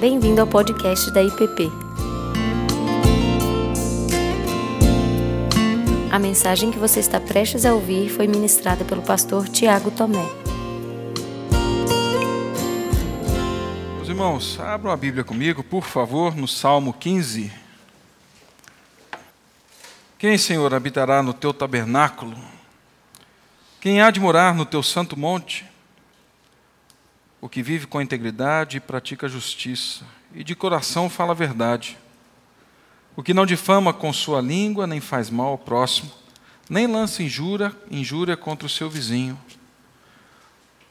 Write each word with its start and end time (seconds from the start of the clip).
Bem-vindo 0.00 0.40
ao 0.40 0.46
podcast 0.46 1.10
da 1.10 1.22
IPP. 1.22 1.70
A 6.10 6.18
mensagem 6.18 6.70
que 6.70 6.78
você 6.78 7.00
está 7.00 7.20
prestes 7.20 7.66
a 7.66 7.74
ouvir 7.74 8.08
foi 8.08 8.26
ministrada 8.26 8.82
pelo 8.82 9.02
pastor 9.02 9.46
Tiago 9.46 9.90
Tomé. 9.90 10.26
Meus 13.96 14.08
irmãos, 14.08 14.58
abram 14.58 14.90
a 14.90 14.96
Bíblia 14.96 15.22
comigo, 15.22 15.62
por 15.62 15.84
favor, 15.84 16.34
no 16.34 16.48
Salmo 16.48 16.94
15. 16.94 17.52
Quem, 20.18 20.38
Senhor, 20.38 20.72
habitará 20.72 21.22
no 21.22 21.34
teu 21.34 21.52
tabernáculo? 21.52 22.38
Quem 23.82 24.00
há 24.00 24.10
de 24.10 24.18
morar 24.18 24.54
no 24.54 24.64
teu 24.64 24.82
santo 24.82 25.14
monte? 25.14 25.69
O 27.40 27.48
que 27.48 27.62
vive 27.62 27.86
com 27.86 28.02
integridade 28.02 28.76
e 28.76 28.80
pratica 28.80 29.28
justiça, 29.28 30.04
e 30.34 30.44
de 30.44 30.54
coração 30.54 31.08
fala 31.08 31.32
a 31.32 31.34
verdade. 31.34 31.96
O 33.16 33.22
que 33.22 33.32
não 33.32 33.46
difama 33.46 33.92
com 33.92 34.12
sua 34.12 34.40
língua, 34.40 34.86
nem 34.86 35.00
faz 35.00 35.30
mal 35.30 35.48
ao 35.48 35.58
próximo, 35.58 36.10
nem 36.68 36.86
lança 36.86 37.22
injúria, 37.22 37.74
injúria 37.90 38.36
contra 38.36 38.66
o 38.66 38.70
seu 38.70 38.90
vizinho. 38.90 39.38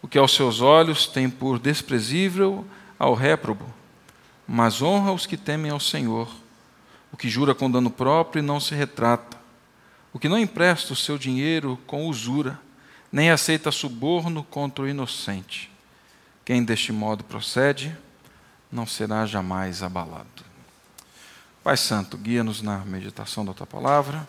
O 0.02 0.08
que 0.08 0.18
aos 0.18 0.34
seus 0.34 0.60
olhos 0.60 1.06
tem 1.08 1.30
por 1.30 1.60
desprezível 1.60 2.66
ao 2.98 3.14
réprobo, 3.14 3.66
mas 4.48 4.82
honra 4.82 5.12
os 5.12 5.26
que 5.26 5.38
temem 5.38 5.72
ao 5.72 5.80
Senhor. 5.80 6.30
O 7.12 7.18
que 7.18 7.30
jura 7.30 7.54
com 7.54 7.70
dano 7.70 7.90
próprio 7.90 8.40
e 8.40 8.46
não 8.46 8.60
se 8.60 8.74
retrata. 8.74 9.38
O 10.12 10.20
que 10.20 10.30
não 10.30 10.38
empresta 10.38 10.94
o 10.94 10.96
seu 10.96 11.18
dinheiro 11.18 11.80
com 11.86 12.08
usura, 12.08 12.60
nem 13.12 13.30
aceita 13.30 13.72
suborno 13.72 14.44
contra 14.44 14.84
o 14.86 14.88
inocente. 14.88 15.70
Quem 16.50 16.64
deste 16.64 16.92
modo 16.92 17.24
procede, 17.24 17.96
não 18.72 18.88
será 18.88 19.24
jamais 19.24 19.84
abalado. 19.84 20.44
Pai 21.64 21.78
Santo, 21.78 22.18
guia-nos 22.18 22.64
na 22.64 22.80
meditação 22.80 23.46
da 23.46 23.54
tua 23.54 23.68
palavra 23.68 24.28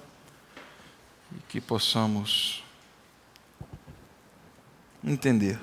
e 1.34 1.40
que 1.48 1.62
possamos 1.62 2.62
entender 5.02 5.58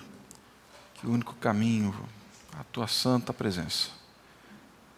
que 0.95 1.05
o 1.05 1.11
único 1.11 1.35
caminho, 1.35 1.93
a 2.57 2.63
tua 2.63 2.87
santa 2.87 3.31
presença, 3.31 3.91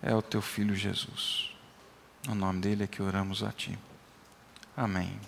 é 0.02 0.16
o 0.16 0.22
teu 0.22 0.42
filho 0.42 0.74
Jesus. 0.74 1.54
No 2.26 2.36
nome 2.36 2.62
dele 2.62 2.86
é 2.86 2.88
que 2.88 3.02
oramos 3.02 3.44
a 3.44 3.52
ti. 3.52 3.78
Amém. 4.78 5.20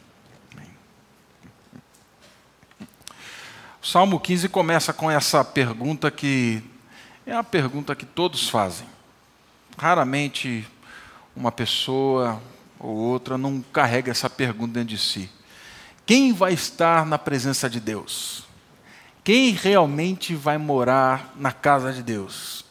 O 3.84 3.88
Salmo 3.88 4.20
15 4.20 4.48
começa 4.48 4.94
com 4.94 5.10
essa 5.10 5.44
pergunta 5.44 6.12
que 6.12 6.62
é 7.26 7.34
a 7.34 7.44
pergunta 7.44 7.96
que 7.96 8.06
todos 8.06 8.48
fazem. 8.48 8.86
Raramente 9.76 10.68
uma 11.36 11.52
pessoa 11.52 12.40
ou 12.80 12.96
outra 12.96 13.40
não 13.40 13.60
carrega 13.74 14.12
essa 14.12 14.30
pergunta 14.30 14.74
dentro 14.74 14.90
de 14.90 15.00
si. 15.00 15.32
Quem 16.06 16.32
vai 16.32 16.54
estar 16.54 17.08
na 17.08 17.18
presença 17.18 17.68
de 17.68 17.80
Deus? 17.80 18.44
Quem 19.24 19.50
realmente 19.50 20.36
vai 20.36 20.60
morar 20.60 21.34
na 21.36 21.52
casa 21.52 21.92
de 21.92 22.04
Deus? 22.04 22.64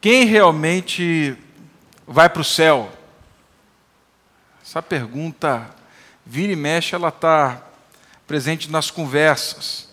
Quem 0.00 0.26
realmente 0.26 1.36
vai 2.06 2.28
para 2.28 2.42
o 2.42 2.44
céu? 2.44 2.92
Essa 4.64 4.80
pergunta, 4.80 5.74
vira 6.24 6.52
e 6.52 6.56
mexe, 6.56 6.94
ela 6.94 7.08
está 7.08 7.64
presente 8.28 8.70
nas 8.70 8.92
conversas. 8.92 9.85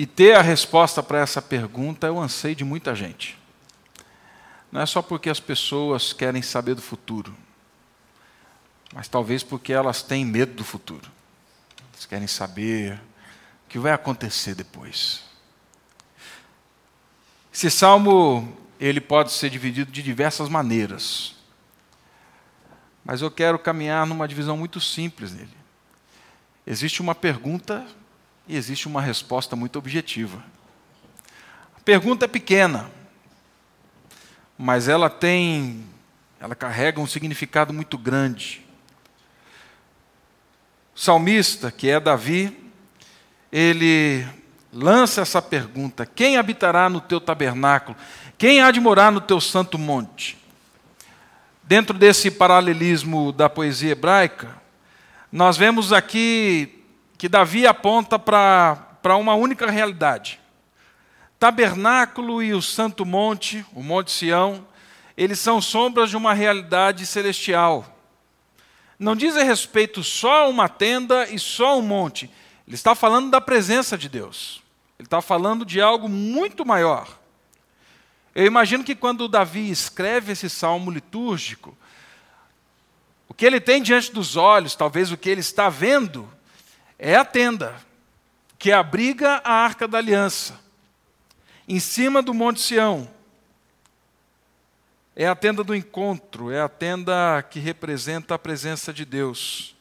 E 0.00 0.06
ter 0.06 0.34
a 0.34 0.40
resposta 0.40 1.02
para 1.02 1.18
essa 1.18 1.42
pergunta 1.42 2.06
é 2.06 2.10
o 2.10 2.18
anseio 2.18 2.56
de 2.56 2.64
muita 2.64 2.94
gente. 2.94 3.38
Não 4.72 4.80
é 4.80 4.86
só 4.86 5.02
porque 5.02 5.28
as 5.28 5.38
pessoas 5.38 6.14
querem 6.14 6.40
saber 6.40 6.74
do 6.74 6.80
futuro, 6.80 7.36
mas 8.94 9.08
talvez 9.08 9.42
porque 9.42 9.74
elas 9.74 10.02
têm 10.02 10.24
medo 10.24 10.54
do 10.54 10.64
futuro. 10.64 11.06
Elas 11.92 12.06
querem 12.06 12.26
saber 12.26 12.94
o 12.94 13.68
que 13.68 13.78
vai 13.78 13.92
acontecer 13.92 14.54
depois. 14.54 15.22
Esse 17.52 17.70
salmo 17.70 18.56
ele 18.80 19.02
pode 19.02 19.32
ser 19.32 19.50
dividido 19.50 19.92
de 19.92 20.02
diversas 20.02 20.48
maneiras. 20.48 21.34
Mas 23.04 23.20
eu 23.20 23.30
quero 23.30 23.58
caminhar 23.58 24.06
numa 24.06 24.26
divisão 24.26 24.56
muito 24.56 24.80
simples 24.80 25.30
nele. 25.30 25.58
Existe 26.66 27.02
uma 27.02 27.14
pergunta 27.14 27.86
e 28.50 28.56
existe 28.56 28.88
uma 28.88 29.00
resposta 29.00 29.54
muito 29.54 29.78
objetiva. 29.78 30.42
A 31.76 31.80
pergunta 31.84 32.24
é 32.24 32.28
pequena, 32.28 32.90
mas 34.58 34.88
ela 34.88 35.08
tem, 35.08 35.86
ela 36.40 36.56
carrega 36.56 37.00
um 37.00 37.06
significado 37.06 37.72
muito 37.72 37.96
grande. 37.96 38.66
O 40.96 40.98
salmista, 40.98 41.70
que 41.70 41.88
é 41.88 42.00
Davi, 42.00 42.70
ele 43.52 44.26
lança 44.72 45.20
essa 45.20 45.40
pergunta: 45.40 46.04
Quem 46.04 46.36
habitará 46.36 46.90
no 46.90 47.00
teu 47.00 47.20
tabernáculo? 47.20 47.96
Quem 48.36 48.60
há 48.60 48.72
de 48.72 48.80
morar 48.80 49.12
no 49.12 49.20
teu 49.20 49.40
santo 49.40 49.78
monte? 49.78 50.36
Dentro 51.62 51.96
desse 51.96 52.32
paralelismo 52.32 53.30
da 53.30 53.48
poesia 53.48 53.92
hebraica, 53.92 54.60
nós 55.30 55.56
vemos 55.56 55.92
aqui 55.92 56.79
que 57.20 57.28
Davi 57.28 57.66
aponta 57.66 58.18
para 58.18 59.16
uma 59.18 59.34
única 59.34 59.70
realidade. 59.70 60.40
Tabernáculo 61.38 62.42
e 62.42 62.54
o 62.54 62.62
Santo 62.62 63.04
Monte, 63.04 63.62
o 63.74 63.82
Monte 63.82 64.10
Sião, 64.10 64.66
eles 65.18 65.38
são 65.38 65.60
sombras 65.60 66.08
de 66.08 66.16
uma 66.16 66.32
realidade 66.32 67.04
celestial. 67.04 67.84
Não 68.98 69.14
diz 69.14 69.34
respeito 69.34 70.02
só 70.02 70.44
a 70.44 70.48
uma 70.48 70.66
tenda 70.66 71.28
e 71.28 71.38
só 71.38 71.78
um 71.78 71.82
monte. 71.82 72.30
Ele 72.66 72.74
está 72.74 72.94
falando 72.94 73.30
da 73.30 73.38
presença 73.38 73.98
de 73.98 74.08
Deus. 74.08 74.62
Ele 74.98 75.06
está 75.06 75.20
falando 75.20 75.62
de 75.62 75.78
algo 75.78 76.08
muito 76.08 76.64
maior. 76.64 77.06
Eu 78.34 78.46
imagino 78.46 78.82
que 78.82 78.94
quando 78.94 79.28
Davi 79.28 79.70
escreve 79.70 80.32
esse 80.32 80.48
salmo 80.48 80.90
litúrgico, 80.90 81.76
o 83.28 83.34
que 83.34 83.44
ele 83.44 83.60
tem 83.60 83.82
diante 83.82 84.10
dos 84.10 84.36
olhos, 84.36 84.74
talvez 84.74 85.12
o 85.12 85.18
que 85.18 85.28
ele 85.28 85.42
está 85.42 85.68
vendo, 85.68 86.26
é 87.02 87.16
a 87.16 87.24
tenda 87.24 87.74
que 88.58 88.70
abriga 88.70 89.40
a 89.42 89.52
arca 89.54 89.88
da 89.88 89.96
aliança, 89.96 90.60
em 91.66 91.80
cima 91.80 92.20
do 92.20 92.34
Monte 92.34 92.60
Sião. 92.60 93.10
É 95.16 95.26
a 95.26 95.34
tenda 95.34 95.64
do 95.64 95.74
encontro, 95.74 96.50
é 96.50 96.60
a 96.60 96.68
tenda 96.68 97.42
que 97.42 97.58
representa 97.58 98.34
a 98.34 98.38
presença 98.38 98.92
de 98.92 99.06
Deus. 99.06 99.74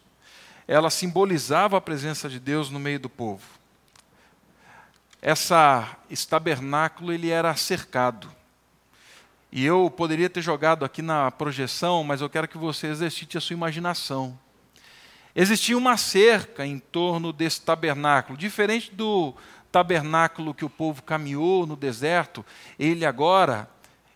Ela 0.66 0.90
simbolizava 0.90 1.78
a 1.78 1.81
presença 1.81 2.30
de 2.30 2.40
Deus 2.40 2.69
no 2.69 2.80
meio 2.80 3.02
do 3.02 3.09
povo. 3.09 3.46
Essa, 5.22 5.97
esse 6.09 6.25
tabernáculo 6.25 7.12
ele 7.12 7.30
era 7.30 7.53
cercado. 7.57 8.31
E 9.51 9.66
eu 9.66 9.91
poderia 9.91 10.30
ter 10.30 10.41
jogado 10.41 10.86
aqui 10.86 11.01
na 11.01 11.30
projeção, 11.31 12.01
mas 12.01 12.22
eu 12.22 12.30
quero 12.30 12.47
que 12.47 12.57
você 12.57 12.88
exercite 12.88 13.38
a 13.38 13.41
sua 13.41 13.56
imaginação. 13.56 14.40
Existia 15.41 15.77
uma 15.77 15.95
cerca 15.95 16.66
em 16.66 16.77
torno 16.77 17.31
desse 17.31 17.61
tabernáculo, 17.61 18.38
diferente 18.38 18.94
do 18.94 19.33
tabernáculo 19.72 20.53
que 20.53 20.66
o 20.66 20.69
povo 20.69 21.01
caminhou 21.01 21.66
no 21.66 21.77
deserto, 21.77 22.45
ele 22.77 23.05
agora, 23.05 23.69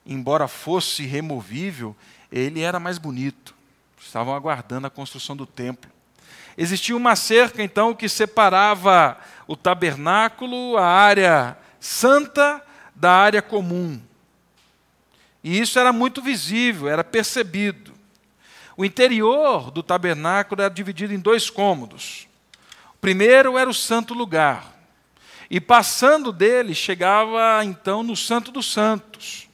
embora 0.05 0.49
fosse 0.49 1.05
removível, 1.05 1.95
ele 2.29 2.59
era 2.59 2.77
mais 2.77 2.97
bonito. 2.97 3.55
Estavam 3.97 4.35
aguardando 4.35 4.85
a 4.85 4.89
construção 4.89 5.33
do 5.33 5.45
templo. 5.45 5.89
Existia 6.57 6.93
uma 6.93 7.15
cerca, 7.15 7.63
então, 7.63 7.95
que 7.95 8.09
separava 8.09 9.17
o 9.47 9.55
tabernáculo, 9.55 10.75
a 10.75 10.85
área 10.85 11.57
santa, 11.79 12.61
da 12.93 13.13
área 13.13 13.41
comum. 13.41 13.97
E 15.41 15.57
isso 15.57 15.79
era 15.79 15.93
muito 15.93 16.21
visível, 16.21 16.89
era 16.89 17.01
percebido. 17.01 17.92
O 18.75 18.83
interior 18.83 19.71
do 19.71 19.83
tabernáculo 19.83 20.61
era 20.61 20.73
dividido 20.73 21.13
em 21.13 21.19
dois 21.19 21.49
cômodos. 21.49 22.27
O 22.95 22.97
primeiro 22.99 23.57
era 23.57 23.69
o 23.69 23.73
santo 23.73 24.13
lugar. 24.13 24.73
E 25.49 25.59
passando 25.61 26.31
dele, 26.31 26.73
chegava 26.73 27.63
então 27.63 28.01
no 28.01 28.15
Santo 28.15 28.51
dos 28.51 28.71
Santos. 28.71 29.47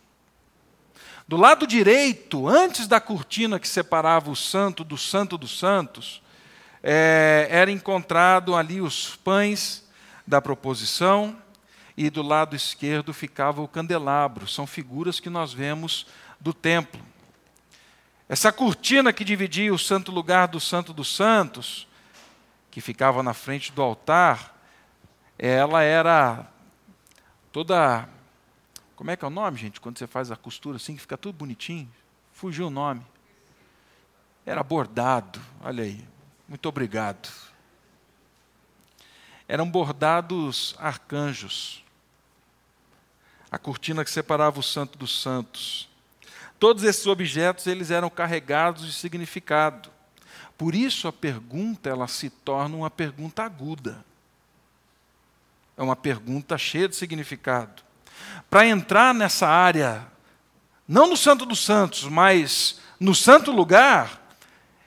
Do 1.28 1.38
lado 1.38 1.68
direito, 1.68 2.48
antes 2.48 2.88
da 2.88 3.00
cortina 3.00 3.60
que 3.60 3.68
separava 3.68 4.32
o 4.32 4.36
santo 4.36 4.84
do 4.84 4.98
santo 4.98 5.38
dos 5.38 5.60
santos, 5.60 6.22
é, 6.82 7.48
era 7.52 7.70
encontrado 7.70 8.56
ali 8.56 8.82
os 8.82 9.16
pães 9.18 9.88
da 10.26 10.42
proposição, 10.42 11.38
e 12.00 12.10
do 12.10 12.22
lado 12.22 12.56
esquerdo 12.56 13.14
ficava 13.14 13.62
o 13.62 13.68
candelabro. 13.68 14.48
São 14.48 14.66
figuras 14.66 15.20
que 15.20 15.30
nós 15.30 15.52
vemos 15.52 16.08
do 16.40 16.54
templo. 16.54 17.02
Essa 18.30 18.52
cortina 18.52 19.12
que 19.12 19.26
dividia 19.26 19.74
o 19.74 19.80
santo 19.80 20.12
lugar 20.12 20.48
do 20.48 20.60
Santo 20.60 20.94
dos 20.94 21.16
Santos, 21.16 21.88
que 22.70 22.80
ficava 22.80 23.24
na 23.24 23.34
frente 23.34 23.72
do 23.72 23.82
altar, 23.82 24.56
ela 25.36 25.82
era 25.82 26.46
toda 27.52 28.08
Como 28.96 29.10
é 29.10 29.16
que 29.16 29.26
é 29.26 29.28
o 29.28 29.32
nome, 29.32 29.58
gente? 29.58 29.82
Quando 29.82 29.98
você 29.98 30.06
faz 30.06 30.30
a 30.30 30.36
costura 30.36 30.76
assim, 30.76 30.94
que 30.94 31.02
fica 31.02 31.18
tudo 31.18 31.36
bonitinho. 31.36 31.92
Fugiu 32.32 32.68
o 32.68 32.70
nome. 32.70 33.02
Era 34.46 34.62
bordado, 34.62 35.42
olha 35.64 35.84
aí. 35.84 36.08
Muito 36.48 36.70
obrigado. 36.70 37.30
Eram 39.48 39.68
bordados 39.68 40.76
arcanjos. 40.78 41.84
A 43.50 43.58
cortina 43.58 44.04
que 44.06 44.12
separava 44.12 44.60
o 44.60 44.64
santo 44.64 45.00
dos 45.00 45.20
santos. 45.20 45.89
Todos 46.60 46.84
esses 46.84 47.08
objetos 47.08 47.66
eles 47.68 47.90
eram 47.90 48.10
carregados 48.10 48.86
de 48.86 48.92
significado. 48.92 49.90
Por 50.58 50.76
isso 50.76 51.08
a 51.08 51.14
pergunta 51.14 51.90
ela 51.90 52.08
se 52.08 52.30
torna 52.30 52.76
uma 52.76 52.90
pergunta 52.90 53.44
aguda. 53.44 54.04
É 55.78 55.82
uma 55.82 55.96
pergunta 55.96 56.58
cheia 56.58 56.90
de 56.90 56.98
significado. 56.98 57.82
Para 58.50 58.68
entrar 58.68 59.14
nessa 59.14 59.48
área, 59.48 60.06
não 60.86 61.08
no 61.08 61.16
Santo 61.16 61.46
dos 61.46 61.64
Santos, 61.64 62.04
mas 62.04 62.82
no 63.00 63.16
santo 63.16 63.50
lugar, 63.52 64.22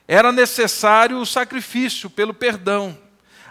era 0.06 0.30
necessário 0.30 1.18
o 1.18 1.24
sacrifício 1.24 2.10
pelo 2.10 2.34
perdão, 2.34 2.98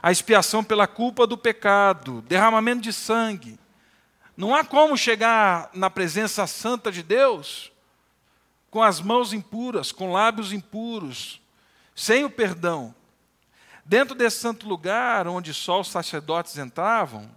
a 0.03 0.12
expiação 0.12 0.63
pela 0.63 0.85
culpa 0.85 1.25
do 1.25 1.35
pecado, 1.35 2.21
derramamento 2.27 2.81
de 2.81 2.94
sangue. 2.94 3.57
Não 4.38 4.53
há 4.53 4.63
como 4.63 4.95
chegar 4.95 5.71
na 5.73 5.89
presença 5.89 6.45
santa 6.45 6.91
de 6.91 7.01
Deus 7.01 7.71
com 8.71 8.81
as 8.81 9.01
mãos 9.01 9.33
impuras, 9.33 9.91
com 9.91 10.13
lábios 10.13 10.53
impuros, 10.53 11.41
sem 11.94 12.23
o 12.23 12.29
perdão. 12.29 12.95
Dentro 13.85 14.15
desse 14.15 14.39
santo 14.39 14.68
lugar, 14.68 15.27
onde 15.27 15.53
só 15.53 15.81
os 15.81 15.89
sacerdotes 15.89 16.57
entravam, 16.57 17.29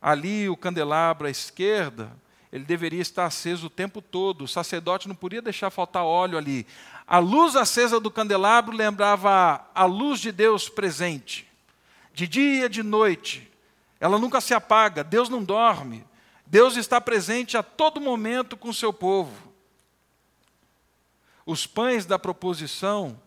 ali 0.00 0.48
o 0.48 0.56
candelabro 0.56 1.26
à 1.26 1.30
esquerda, 1.30 2.12
ele 2.52 2.64
deveria 2.64 3.02
estar 3.02 3.24
aceso 3.24 3.66
o 3.66 3.70
tempo 3.70 4.00
todo. 4.00 4.44
O 4.44 4.48
sacerdote 4.48 5.08
não 5.08 5.14
podia 5.16 5.42
deixar 5.42 5.70
faltar 5.70 6.04
óleo 6.04 6.38
ali. 6.38 6.64
A 7.04 7.18
luz 7.18 7.56
acesa 7.56 7.98
do 7.98 8.12
candelabro 8.12 8.76
lembrava 8.76 9.68
a 9.74 9.84
luz 9.84 10.20
de 10.20 10.30
Deus 10.30 10.68
presente, 10.68 11.50
de 12.12 12.28
dia, 12.28 12.68
de 12.68 12.84
noite. 12.84 13.50
Ela 13.98 14.16
nunca 14.16 14.40
se 14.40 14.54
apaga, 14.54 15.02
Deus 15.02 15.28
não 15.28 15.42
dorme. 15.42 16.04
Deus 16.54 16.76
está 16.76 17.00
presente 17.00 17.56
a 17.56 17.64
todo 17.64 18.00
momento 18.00 18.56
com 18.56 18.68
o 18.68 18.72
seu 18.72 18.92
povo. 18.92 19.52
Os 21.44 21.66
pães 21.66 22.06
da 22.06 22.16
proposição, 22.16 23.20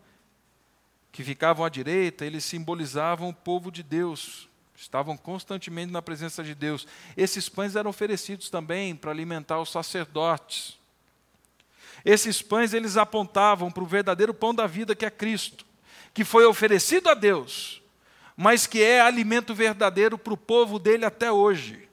que 1.12 1.22
ficavam 1.22 1.62
à 1.62 1.68
direita, 1.68 2.24
eles 2.24 2.42
simbolizavam 2.42 3.28
o 3.28 3.34
povo 3.34 3.70
de 3.70 3.82
Deus, 3.82 4.48
estavam 4.74 5.14
constantemente 5.14 5.92
na 5.92 6.00
presença 6.00 6.42
de 6.42 6.54
Deus. 6.54 6.86
Esses 7.18 7.50
pães 7.50 7.76
eram 7.76 7.90
oferecidos 7.90 8.48
também 8.48 8.96
para 8.96 9.10
alimentar 9.10 9.60
os 9.60 9.70
sacerdotes. 9.70 10.78
Esses 12.06 12.40
pães 12.40 12.72
eles 12.72 12.96
apontavam 12.96 13.70
para 13.70 13.82
o 13.82 13.86
verdadeiro 13.86 14.32
pão 14.32 14.54
da 14.54 14.66
vida 14.66 14.96
que 14.96 15.04
é 15.04 15.10
Cristo, 15.10 15.66
que 16.14 16.24
foi 16.24 16.46
oferecido 16.46 17.10
a 17.10 17.14
Deus, 17.14 17.82
mas 18.34 18.66
que 18.66 18.82
é 18.82 19.02
alimento 19.02 19.54
verdadeiro 19.54 20.16
para 20.16 20.32
o 20.32 20.38
povo 20.38 20.78
dele 20.78 21.04
até 21.04 21.30
hoje. 21.30 21.87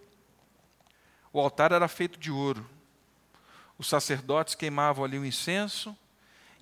O 1.35 1.39
altar 1.41 1.73
era 1.73 1.89
feito 1.89 2.17
de 2.17 2.31
ouro. 2.31 2.65
Os 3.77 3.87
sacerdotes 3.87 4.55
queimavam 4.55 5.03
ali 5.03 5.19
o 5.19 5.25
incenso, 5.25 5.93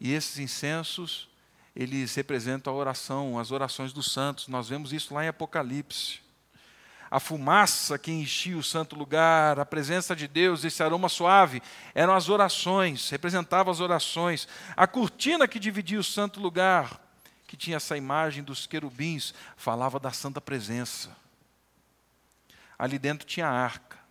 e 0.01 0.11
esses 0.11 0.39
incensos, 0.39 1.29
eles 1.75 2.15
representam 2.15 2.73
a 2.73 2.75
oração, 2.75 3.37
as 3.37 3.51
orações 3.51 3.93
dos 3.93 4.11
santos. 4.11 4.47
Nós 4.47 4.69
vemos 4.69 4.91
isso 4.91 5.13
lá 5.13 5.23
em 5.23 5.27
Apocalipse. 5.27 6.21
A 7.11 7.19
fumaça 7.19 7.99
que 7.99 8.11
enchia 8.11 8.57
o 8.57 8.63
santo 8.63 8.95
lugar, 8.95 9.59
a 9.59 9.65
presença 9.65 10.15
de 10.15 10.27
Deus, 10.27 10.63
esse 10.63 10.81
aroma 10.81 11.07
suave, 11.07 11.61
eram 11.93 12.15
as 12.15 12.27
orações, 12.27 13.11
representavam 13.11 13.71
as 13.71 13.79
orações. 13.79 14.47
A 14.75 14.87
cortina 14.87 15.47
que 15.47 15.59
dividia 15.59 15.99
o 15.99 16.03
santo 16.03 16.39
lugar, 16.39 16.99
que 17.45 17.55
tinha 17.55 17.77
essa 17.77 17.95
imagem 17.95 18.43
dos 18.43 18.65
querubins, 18.65 19.35
falava 19.55 19.99
da 19.99 20.11
santa 20.11 20.41
presença. 20.41 21.15
Ali 22.75 22.97
dentro 22.97 23.27
tinha 23.27 23.45
a 23.47 23.51
arca. 23.51 24.02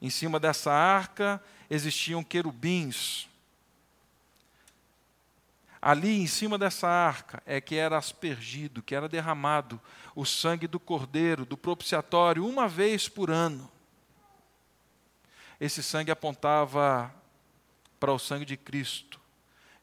Em 0.00 0.10
cima 0.10 0.38
dessa 0.38 0.72
arca 0.72 1.42
existiam 1.70 2.22
querubins. 2.22 3.28
Ali 5.80 6.20
em 6.20 6.26
cima 6.26 6.56
dessa 6.56 6.88
arca 6.88 7.42
é 7.44 7.60
que 7.60 7.74
era 7.74 7.98
aspergido, 7.98 8.82
que 8.82 8.94
era 8.94 9.08
derramado 9.08 9.80
o 10.14 10.24
sangue 10.24 10.66
do 10.66 10.80
cordeiro, 10.80 11.44
do 11.44 11.56
propiciatório, 11.56 12.46
uma 12.46 12.66
vez 12.66 13.08
por 13.08 13.30
ano. 13.30 13.70
Esse 15.60 15.82
sangue 15.82 16.10
apontava 16.10 17.14
para 18.00 18.12
o 18.12 18.18
sangue 18.18 18.44
de 18.44 18.56
Cristo, 18.56 19.20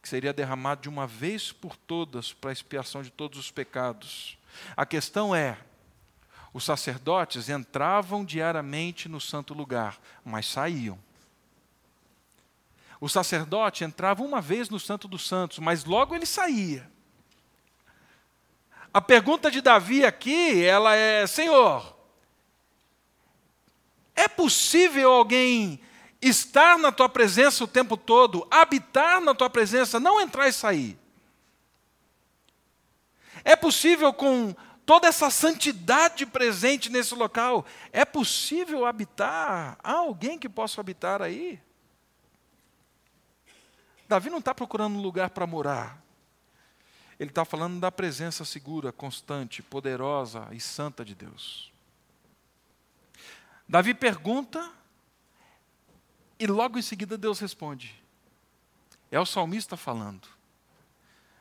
que 0.02 0.10
seria 0.10 0.34
derramado 0.34 0.82
de 0.82 0.90
uma 0.90 1.06
vez 1.06 1.52
por 1.52 1.76
todas 1.76 2.34
para 2.34 2.50
a 2.50 2.54
expiação 2.54 3.04
de 3.04 3.10
todos 3.10 3.38
os 3.40 3.52
pecados. 3.52 4.38
A 4.76 4.86
questão 4.86 5.36
é: 5.36 5.58
os 6.54 6.64
sacerdotes 6.64 7.50
entravam 7.50 8.26
diariamente 8.26 9.08
no 9.08 9.22
santo 9.22 9.54
lugar, 9.54 9.98
mas 10.24 10.46
saíam. 10.46 11.00
O 13.00 13.10
sacerdote 13.10 13.84
entrava 13.84 14.22
uma 14.22 14.40
vez 14.40 14.70
no 14.70 14.80
Santo 14.80 15.08
dos 15.08 15.28
Santos, 15.28 15.58
mas 15.58 15.86
logo 15.86 16.14
ele 16.14 16.26
saía. 16.26 16.88
A 18.94 19.02
pergunta 19.02 19.50
de 19.50 19.60
Davi 19.60 20.06
aqui, 20.06 20.64
ela 20.64 20.94
é: 20.94 21.26
Senhor, 21.26 21.98
é 24.14 24.28
possível 24.28 25.12
alguém 25.12 25.80
estar 26.22 26.78
na 26.78 26.92
tua 26.92 27.10
presença 27.10 27.64
o 27.64 27.68
tempo 27.68 27.98
todo, 27.98 28.46
habitar 28.52 29.20
na 29.20 29.34
tua 29.34 29.50
presença, 29.50 30.00
não 30.00 30.22
entrar 30.22 30.48
e 30.48 30.54
sair? 30.54 31.00
É 33.44 33.56
possível 33.56 34.14
com 34.14 34.56
toda 34.92 35.08
essa 35.08 35.30
santidade 35.30 36.26
presente 36.26 36.90
nesse 36.90 37.16
local, 37.16 37.66
é 37.94 38.04
possível 38.04 38.86
habitar? 38.86 39.78
Há 39.82 39.94
alguém 39.94 40.38
que 40.38 40.50
possa 40.50 40.82
habitar 40.82 41.22
aí? 41.22 41.62
Davi 44.06 44.30
não 44.30 44.40
está 44.40 44.54
procurando 44.54 44.98
um 44.98 45.02
lugar 45.02 45.30
para 45.30 45.48
morar. 45.48 46.04
Ele 47.18 47.30
está 47.30 47.46
falando 47.46 47.80
da 47.80 47.90
presença 47.90 48.44
segura, 48.44 48.92
constante, 48.92 49.64
poderosa 49.64 50.50
e 50.52 50.60
santa 50.60 51.06
de 51.06 51.16
Deus. 51.16 51.72
Davi 53.70 53.94
pergunta 53.94 54.74
e 56.38 56.46
logo 56.46 56.78
em 56.78 56.82
seguida 56.82 57.18
Deus 57.18 57.40
responde. 57.40 57.96
É 59.10 59.18
o 59.18 59.26
salmista 59.26 59.78
falando, 59.78 60.28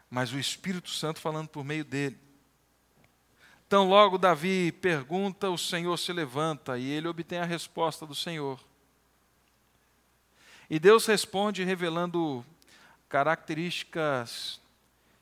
mas 0.08 0.32
o 0.32 0.38
Espírito 0.38 0.90
Santo 0.90 1.18
falando 1.18 1.48
por 1.48 1.64
meio 1.64 1.84
dele. 1.84 2.29
Então, 3.70 3.88
logo 3.88 4.18
Davi 4.18 4.72
pergunta, 4.72 5.48
o 5.48 5.56
Senhor 5.56 5.96
se 5.96 6.12
levanta 6.12 6.76
e 6.76 6.90
ele 6.90 7.06
obtém 7.06 7.38
a 7.38 7.44
resposta 7.44 8.04
do 8.04 8.16
Senhor. 8.16 8.58
E 10.68 10.76
Deus 10.80 11.06
responde 11.06 11.62
revelando 11.62 12.44
características 13.08 14.60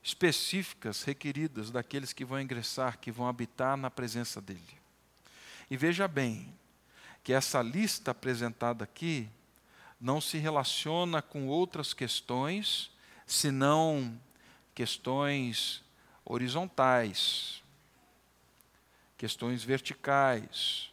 específicas 0.01 1.03
requeridas 1.03 1.69
daqueles 1.69 2.11
que 2.11 2.25
vão 2.25 2.41
ingressar, 2.41 2.97
que 2.97 3.11
vão 3.11 3.27
habitar 3.27 3.77
na 3.77 3.91
presença 3.91 4.41
dele. 4.41 4.79
E 5.69 5.77
veja 5.77 6.07
bem 6.07 6.51
que 7.23 7.33
essa 7.33 7.61
lista 7.61 8.09
apresentada 8.09 8.83
aqui 8.83 9.29
não 10.01 10.19
se 10.19 10.39
relaciona 10.39 11.21
com 11.21 11.45
outras 11.45 11.93
questões, 11.93 12.89
senão 13.27 14.19
questões 14.73 15.83
horizontais, 16.25 17.61
questões 19.19 19.65
verticais. 19.65 20.89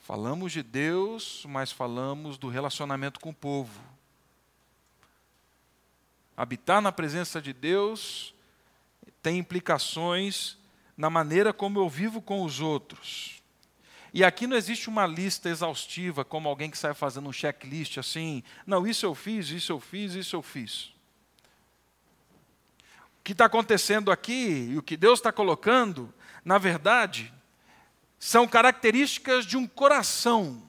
Falamos 0.00 0.52
de 0.52 0.60
Deus, 0.60 1.46
mas 1.48 1.70
falamos 1.70 2.36
do 2.36 2.48
relacionamento 2.48 3.20
com 3.20 3.30
o 3.30 3.34
povo. 3.34 3.80
Habitar 6.36 6.82
na 6.82 6.90
presença 6.90 7.40
de 7.40 7.52
Deus 7.52 8.34
tem 9.22 9.38
implicações 9.38 10.58
na 10.96 11.08
maneira 11.08 11.52
como 11.52 11.78
eu 11.78 11.88
vivo 11.88 12.20
com 12.20 12.42
os 12.42 12.58
outros. 12.58 13.40
E 14.12 14.24
aqui 14.24 14.48
não 14.48 14.56
existe 14.56 14.88
uma 14.88 15.06
lista 15.06 15.48
exaustiva, 15.48 16.24
como 16.24 16.48
alguém 16.48 16.68
que 16.68 16.76
sai 16.76 16.92
fazendo 16.92 17.28
um 17.28 17.32
checklist 17.32 17.98
assim, 17.98 18.42
não, 18.66 18.84
isso 18.84 19.06
eu 19.06 19.14
fiz, 19.14 19.50
isso 19.50 19.70
eu 19.70 19.78
fiz, 19.78 20.14
isso 20.14 20.34
eu 20.34 20.42
fiz. 20.42 20.92
O 23.20 23.22
que 23.22 23.30
está 23.30 23.44
acontecendo 23.44 24.10
aqui 24.10 24.70
e 24.72 24.76
o 24.76 24.82
que 24.82 24.96
Deus 24.96 25.20
está 25.20 25.30
colocando, 25.30 26.12
na 26.44 26.58
verdade, 26.58 27.32
são 28.18 28.46
características 28.46 29.44
de 29.44 29.56
um 29.56 29.66
coração. 29.66 30.62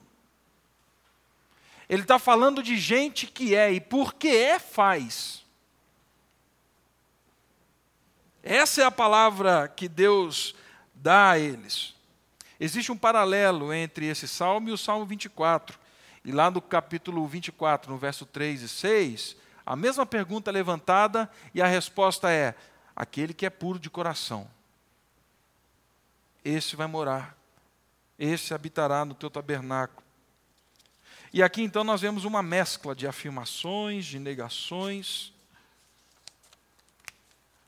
Ele 1.88 2.02
está 2.02 2.18
falando 2.18 2.62
de 2.62 2.76
gente 2.76 3.26
que 3.26 3.54
é 3.54 3.72
e 3.72 3.80
porque 3.80 4.28
é, 4.28 4.58
faz. 4.58 5.44
Essa 8.42 8.82
é 8.82 8.84
a 8.84 8.90
palavra 8.90 9.68
que 9.68 9.88
Deus 9.88 10.54
dá 10.94 11.30
a 11.30 11.38
eles. 11.38 11.94
Existe 12.58 12.90
um 12.90 12.96
paralelo 12.96 13.72
entre 13.72 14.06
esse 14.06 14.26
salmo 14.26 14.68
e 14.68 14.72
o 14.72 14.78
salmo 14.78 15.04
24. 15.04 15.78
E 16.24 16.32
lá 16.32 16.50
no 16.50 16.60
capítulo 16.60 17.26
24, 17.26 17.92
no 17.92 17.98
verso 17.98 18.26
3 18.26 18.62
e 18.62 18.68
6, 18.68 19.36
a 19.64 19.76
mesma 19.76 20.06
pergunta 20.06 20.50
é 20.50 20.52
levantada 20.52 21.30
e 21.54 21.60
a 21.60 21.66
resposta 21.66 22.30
é: 22.30 22.54
aquele 22.94 23.34
que 23.34 23.46
é 23.46 23.50
puro 23.50 23.78
de 23.78 23.90
coração. 23.90 24.48
Esse 26.48 26.76
vai 26.76 26.86
morar, 26.86 27.36
esse 28.16 28.54
habitará 28.54 29.04
no 29.04 29.16
teu 29.16 29.28
tabernáculo. 29.28 30.06
E 31.32 31.42
aqui 31.42 31.60
então 31.60 31.82
nós 31.82 32.00
vemos 32.00 32.24
uma 32.24 32.40
mescla 32.40 32.94
de 32.94 33.04
afirmações, 33.04 34.06
de 34.06 34.20
negações, 34.20 35.32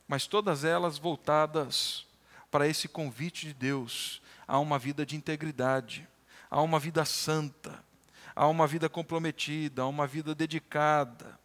mas 0.06 0.28
todas 0.28 0.62
elas 0.62 0.96
voltadas 0.96 2.06
para 2.52 2.68
esse 2.68 2.86
convite 2.86 3.48
de 3.48 3.52
Deus 3.52 4.22
a 4.46 4.60
uma 4.60 4.78
vida 4.78 5.04
de 5.04 5.16
integridade, 5.16 6.06
a 6.48 6.62
uma 6.62 6.78
vida 6.78 7.04
santa, 7.04 7.84
a 8.32 8.46
uma 8.46 8.68
vida 8.68 8.88
comprometida, 8.88 9.82
a 9.82 9.88
uma 9.88 10.06
vida 10.06 10.36
dedicada. 10.36 11.36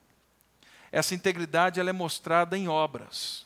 Essa 0.91 1.15
integridade 1.15 1.79
ela 1.79 1.89
é 1.89 1.93
mostrada 1.93 2.55
em 2.55 2.67
obras. 2.67 3.43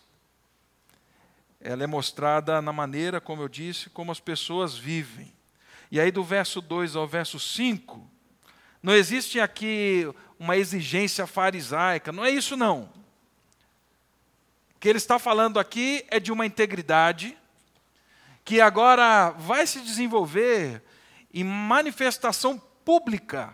Ela 1.67 1.83
é 1.83 1.88
mostrada 1.88 2.62
na 2.62 2.71
maneira, 2.71 3.19
como 3.19 3.41
eu 3.41 3.50
disse, 3.50 3.89
como 3.89 4.09
as 4.09 4.21
pessoas 4.21 4.77
vivem. 4.77 5.33
E 5.91 6.00
aí 6.00 6.12
do 6.12 6.24
verso 6.24 6.62
2 6.62 6.95
ao 6.95 7.05
verso 7.05 7.38
5, 7.38 8.09
não 8.81 8.93
existe 8.95 9.38
aqui 9.38 10.09
uma 10.39 10.55
exigência 10.55 11.27
farisaica, 11.27 12.13
não 12.13 12.24
é 12.24 12.29
isso 12.29 12.55
não. 12.55 12.83
O 12.83 14.79
que 14.79 14.88
ele 14.88 14.97
está 14.97 15.19
falando 15.19 15.59
aqui 15.59 16.05
é 16.07 16.21
de 16.21 16.31
uma 16.31 16.45
integridade 16.45 17.38
que 18.45 18.62
agora 18.62 19.31
vai 19.31 19.67
se 19.67 19.81
desenvolver 19.81 20.81
em 21.33 21.43
manifestação 21.43 22.57
pública, 22.86 23.53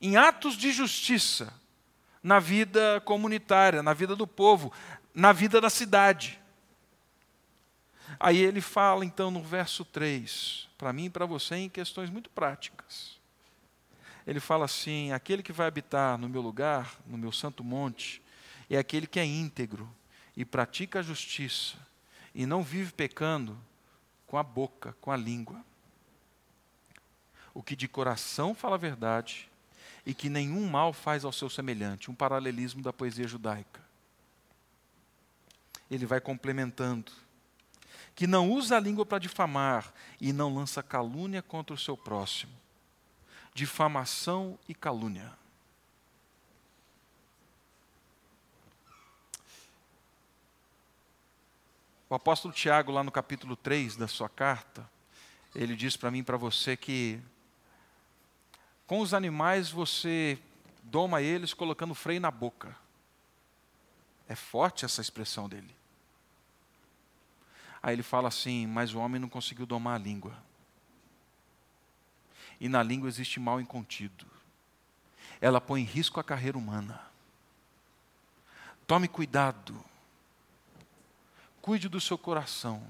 em 0.00 0.16
atos 0.16 0.56
de 0.56 0.72
justiça, 0.72 1.52
na 2.22 2.40
vida 2.40 3.02
comunitária, 3.04 3.82
na 3.82 3.92
vida 3.92 4.16
do 4.16 4.26
povo, 4.26 4.72
na 5.12 5.32
vida 5.34 5.60
da 5.60 5.68
cidade. 5.68 6.40
Aí 8.20 8.38
ele 8.38 8.60
fala 8.60 9.04
então 9.04 9.30
no 9.30 9.42
verso 9.42 9.84
3, 9.84 10.68
para 10.76 10.92
mim 10.92 11.04
e 11.06 11.10
para 11.10 11.26
você, 11.26 11.56
em 11.56 11.68
questões 11.68 12.10
muito 12.10 12.28
práticas. 12.30 13.18
Ele 14.26 14.40
fala 14.40 14.64
assim: 14.64 15.12
aquele 15.12 15.42
que 15.42 15.52
vai 15.52 15.66
habitar 15.66 16.18
no 16.18 16.28
meu 16.28 16.42
lugar, 16.42 16.96
no 17.06 17.16
meu 17.16 17.32
santo 17.32 17.62
monte, 17.62 18.20
é 18.68 18.76
aquele 18.76 19.06
que 19.06 19.20
é 19.20 19.24
íntegro 19.24 19.88
e 20.36 20.44
pratica 20.44 20.98
a 20.98 21.02
justiça 21.02 21.76
e 22.34 22.44
não 22.44 22.62
vive 22.62 22.92
pecando 22.92 23.58
com 24.26 24.36
a 24.36 24.42
boca, 24.42 24.94
com 25.00 25.10
a 25.10 25.16
língua. 25.16 25.64
O 27.54 27.62
que 27.62 27.74
de 27.74 27.88
coração 27.88 28.54
fala 28.54 28.76
a 28.76 28.78
verdade 28.78 29.48
e 30.04 30.14
que 30.14 30.28
nenhum 30.28 30.68
mal 30.68 30.92
faz 30.92 31.24
ao 31.24 31.32
seu 31.32 31.50
semelhante, 31.50 32.10
um 32.10 32.14
paralelismo 32.14 32.82
da 32.82 32.92
poesia 32.92 33.26
judaica. 33.26 33.80
Ele 35.90 36.06
vai 36.06 36.20
complementando. 36.20 37.10
Que 38.18 38.26
não 38.26 38.50
usa 38.50 38.76
a 38.76 38.80
língua 38.80 39.06
para 39.06 39.20
difamar 39.20 39.94
e 40.20 40.32
não 40.32 40.52
lança 40.52 40.82
calúnia 40.82 41.40
contra 41.40 41.72
o 41.72 41.78
seu 41.78 41.96
próximo. 41.96 42.52
Difamação 43.54 44.58
e 44.68 44.74
calúnia. 44.74 45.32
O 52.10 52.14
apóstolo 52.16 52.52
Tiago, 52.52 52.90
lá 52.90 53.04
no 53.04 53.12
capítulo 53.12 53.54
3 53.54 53.94
da 53.94 54.08
sua 54.08 54.28
carta, 54.28 54.90
ele 55.54 55.76
diz 55.76 55.96
para 55.96 56.10
mim 56.10 56.18
e 56.18 56.24
para 56.24 56.36
você 56.36 56.76
que 56.76 57.22
com 58.84 58.98
os 58.98 59.14
animais 59.14 59.70
você 59.70 60.36
doma 60.82 61.22
eles 61.22 61.54
colocando 61.54 61.94
freio 61.94 62.20
na 62.20 62.32
boca. 62.32 62.76
É 64.28 64.34
forte 64.34 64.84
essa 64.84 65.00
expressão 65.00 65.48
dele. 65.48 65.77
Aí 67.82 67.94
ele 67.94 68.02
fala 68.02 68.28
assim: 68.28 68.66
Mas 68.66 68.94
o 68.94 68.98
homem 68.98 69.20
não 69.20 69.28
conseguiu 69.28 69.66
domar 69.66 69.94
a 69.96 70.02
língua. 70.02 70.36
E 72.60 72.68
na 72.68 72.82
língua 72.82 73.08
existe 73.08 73.38
mal 73.38 73.60
incontido. 73.60 74.26
Ela 75.40 75.60
põe 75.60 75.82
em 75.82 75.84
risco 75.84 76.18
a 76.18 76.24
carreira 76.24 76.58
humana. 76.58 77.00
Tome 78.86 79.06
cuidado 79.06 79.84
Cuide 81.68 81.86
do 81.86 82.00
seu 82.00 82.16
coração. 82.16 82.82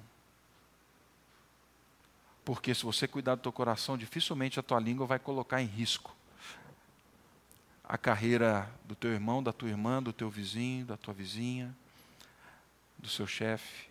Porque 2.44 2.72
se 2.72 2.84
você 2.84 3.08
cuidar 3.08 3.34
do 3.34 3.42
teu 3.42 3.50
coração, 3.50 3.98
dificilmente 3.98 4.60
a 4.60 4.62
tua 4.62 4.78
língua 4.78 5.04
vai 5.04 5.18
colocar 5.18 5.60
em 5.60 5.66
risco 5.66 6.14
a 7.82 7.98
carreira 7.98 8.70
do 8.84 8.94
teu 8.94 9.10
irmão, 9.10 9.42
da 9.42 9.52
tua 9.52 9.68
irmã, 9.68 10.00
do 10.00 10.12
teu 10.12 10.30
vizinho, 10.30 10.86
da 10.86 10.96
tua 10.96 11.12
vizinha, 11.12 11.74
do 12.96 13.08
seu 13.08 13.26
chefe. 13.26 13.88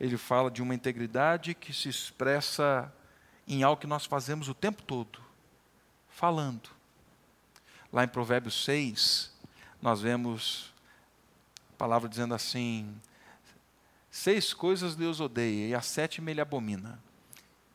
Ele 0.00 0.16
fala 0.16 0.50
de 0.50 0.62
uma 0.62 0.74
integridade 0.74 1.54
que 1.54 1.72
se 1.72 1.88
expressa 1.88 2.92
em 3.46 3.62
algo 3.62 3.80
que 3.80 3.86
nós 3.86 4.04
fazemos 4.04 4.48
o 4.48 4.54
tempo 4.54 4.82
todo, 4.82 5.20
falando. 6.08 6.70
Lá 7.92 8.04
em 8.04 8.08
Provérbios 8.08 8.64
6, 8.64 9.32
nós 9.80 10.00
vemos 10.00 10.72
palavra 11.78 12.08
dizendo 12.08 12.34
assim: 12.34 13.00
seis 14.10 14.52
coisas 14.52 14.96
Deus 14.96 15.20
odeia, 15.20 15.68
e 15.68 15.74
a 15.74 15.80
sétima 15.80 16.30
ele 16.30 16.40
abomina. 16.40 17.00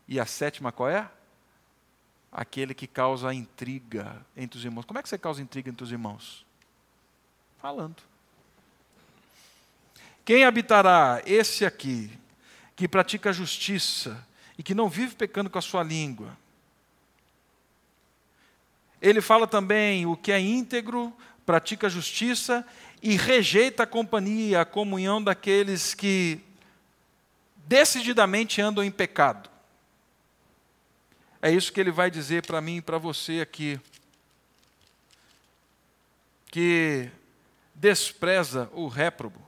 E 0.08 0.20
a 0.20 0.26
sétima 0.26 0.72
qual 0.72 0.90
é? 0.90 1.10
Aquele 2.32 2.74
que 2.74 2.86
causa 2.86 3.34
intriga 3.34 4.24
entre 4.36 4.58
os 4.58 4.66
irmãos. 4.66 4.86
Como 4.86 5.00
é 5.00 5.04
que 5.04 5.10
você 5.10 5.18
causa 5.18 5.42
intriga 5.42 5.70
entre 5.70 5.84
os 5.84 5.92
irmãos? 5.92 6.46
Falando. 7.58 8.04
Quem 10.26 10.46
habitará? 10.46 11.22
Esse 11.26 11.66
aqui, 11.66 12.12
que 12.76 12.88
pratica 12.88 13.30
a 13.30 13.34
justiça 13.34 14.26
e 14.58 14.64
que 14.64 14.74
não 14.74 14.90
vive 14.90 15.16
pecando 15.16 15.50
com 15.50 15.58
a 15.58 15.62
sua 15.62 15.84
língua. 15.84 16.38
Ele 19.02 19.20
fala 19.20 19.46
também 19.46 20.06
o 20.06 20.16
que 20.16 20.32
é 20.32 20.40
íntegro, 20.40 21.14
pratica 21.46 21.88
a 21.88 21.90
justiça 21.90 22.66
e 23.02 23.18
rejeita 23.18 23.84
a 23.84 23.88
companhia, 23.88 24.62
a 24.62 24.66
comunhão 24.66 25.22
daqueles 25.22 25.94
que 25.94 26.40
decididamente 27.68 28.62
andam 28.62 28.82
em 28.82 28.92
pecado. 28.92 29.50
É 31.42 31.52
isso 31.52 31.74
que 31.74 31.82
ele 31.82 31.92
vai 31.92 32.10
dizer 32.10 32.46
para 32.46 32.62
mim 32.62 32.78
e 32.78 32.82
para 32.82 32.98
você 32.98 33.42
aqui. 33.42 33.78
Que 36.48 37.10
despreza 37.76 38.70
o 38.72 38.88
réprobo. 38.88 39.43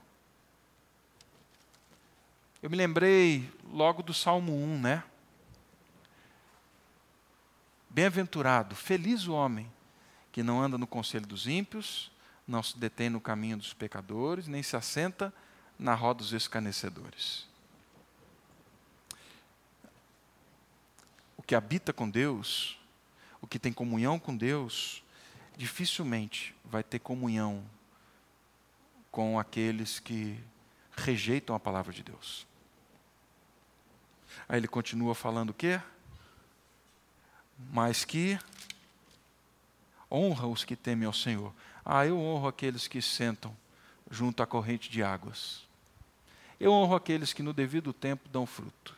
Eu 2.62 2.70
me 2.70 2.76
lembrei 2.76 3.52
logo 3.70 4.02
do 4.02 4.14
Salmo 4.14 4.52
1, 4.52 4.80
né? 4.80 5.04
Bem-aventurado, 7.90 8.74
feliz 8.74 9.26
o 9.26 9.34
homem 9.34 9.70
que 10.32 10.42
não 10.42 10.62
anda 10.62 10.78
no 10.78 10.86
conselho 10.86 11.26
dos 11.26 11.46
ímpios, 11.46 12.10
não 12.48 12.62
se 12.62 12.78
detém 12.78 13.10
no 13.10 13.20
caminho 13.20 13.58
dos 13.58 13.74
pecadores, 13.74 14.48
nem 14.48 14.62
se 14.62 14.74
assenta 14.74 15.32
na 15.78 15.94
roda 15.94 16.18
dos 16.18 16.32
escarnecedores. 16.32 17.46
O 21.36 21.42
que 21.42 21.54
habita 21.54 21.92
com 21.92 22.08
Deus, 22.08 22.78
o 23.40 23.46
que 23.46 23.58
tem 23.58 23.72
comunhão 23.72 24.18
com 24.18 24.34
Deus, 24.34 25.02
dificilmente 25.58 26.54
vai 26.64 26.82
ter 26.82 27.00
comunhão 27.00 27.62
com 29.10 29.38
aqueles 29.38 30.00
que 30.00 30.42
rejeitam 30.96 31.54
a 31.54 31.60
palavra 31.60 31.92
de 31.92 32.02
Deus. 32.02 32.46
Aí 34.48 34.58
ele 34.58 34.68
continua 34.68 35.14
falando 35.14 35.50
o 35.50 35.54
quê? 35.54 35.80
Mas 37.72 38.04
que 38.04 38.38
honra 40.10 40.46
os 40.46 40.64
que 40.64 40.76
temem 40.76 41.06
ao 41.06 41.12
Senhor. 41.12 41.52
Ah, 41.84 42.06
eu 42.06 42.18
honro 42.18 42.48
aqueles 42.48 42.88
que 42.88 43.00
sentam 43.02 43.56
junto 44.10 44.42
à 44.42 44.46
corrente 44.46 44.90
de 44.90 45.02
águas. 45.02 45.62
Eu 46.58 46.72
honro 46.72 46.94
aqueles 46.94 47.32
que 47.32 47.42
no 47.42 47.52
devido 47.52 47.92
tempo 47.92 48.28
dão 48.28 48.46
fruto. 48.46 48.96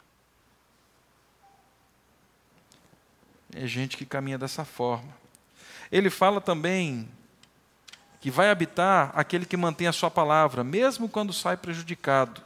É 3.55 3.67
gente 3.67 3.97
que 3.97 4.07
caminha 4.07 4.39
dessa 4.39 4.65
forma. 4.65 5.13
Ele 5.91 6.11
fala 6.11 6.41
também 6.41 7.09
que 8.21 8.31
vai 8.31 8.51
habitar 8.51 9.13
aquele 9.15 9.47
que 9.47 9.57
mantém 9.57 9.87
a 9.87 9.93
sua 9.93 10.11
palavra, 10.11 10.65
mesmo 10.65 11.09
quando 11.09 11.33
sai 11.33 11.57
prejudicado. 11.57 12.43